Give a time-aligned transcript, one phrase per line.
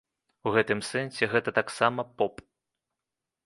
[0.47, 2.45] У гэтым сэнсе гэта таксама поп.